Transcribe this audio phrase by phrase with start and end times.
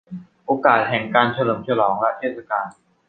[0.45, 2.67] โอกาสแห่งการเฉลิมฉลองและเทศกาล